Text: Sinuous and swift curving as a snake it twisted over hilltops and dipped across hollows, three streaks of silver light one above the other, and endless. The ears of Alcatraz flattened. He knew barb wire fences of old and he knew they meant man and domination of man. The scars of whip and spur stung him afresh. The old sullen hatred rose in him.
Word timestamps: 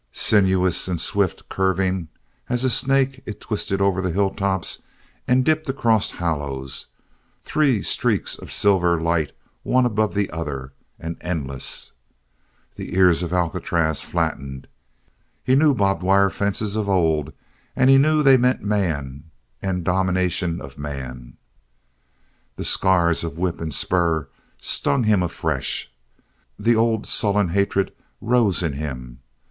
Sinuous 0.13 0.87
and 0.87 0.99
swift 0.99 1.47
curving 1.47 2.07
as 2.49 2.63
a 2.63 2.71
snake 2.71 3.21
it 3.27 3.39
twisted 3.39 3.79
over 3.81 4.01
hilltops 4.09 4.81
and 5.27 5.45
dipped 5.45 5.69
across 5.69 6.09
hollows, 6.09 6.87
three 7.43 7.83
streaks 7.83 8.35
of 8.35 8.51
silver 8.51 8.99
light 8.99 9.31
one 9.61 9.85
above 9.85 10.15
the 10.15 10.27
other, 10.31 10.73
and 10.99 11.17
endless. 11.21 11.91
The 12.77 12.95
ears 12.95 13.21
of 13.21 13.31
Alcatraz 13.31 14.01
flattened. 14.01 14.67
He 15.43 15.53
knew 15.53 15.75
barb 15.75 16.01
wire 16.01 16.31
fences 16.31 16.75
of 16.75 16.89
old 16.89 17.31
and 17.75 17.87
he 17.87 17.99
knew 17.99 18.23
they 18.23 18.37
meant 18.37 18.63
man 18.63 19.25
and 19.61 19.83
domination 19.83 20.59
of 20.61 20.79
man. 20.79 21.37
The 22.55 22.65
scars 22.65 23.23
of 23.23 23.37
whip 23.37 23.61
and 23.61 23.71
spur 23.71 24.29
stung 24.57 25.03
him 25.03 25.21
afresh. 25.21 25.93
The 26.57 26.75
old 26.75 27.05
sullen 27.05 27.49
hatred 27.49 27.93
rose 28.19 28.63
in 28.63 28.73
him. 28.73 29.19